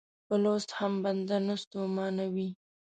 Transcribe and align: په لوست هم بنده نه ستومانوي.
په 0.27 0.35
لوست 0.43 0.69
هم 0.79 0.93
بنده 1.03 1.37
نه 1.47 1.55
ستومانوي. 1.63 2.49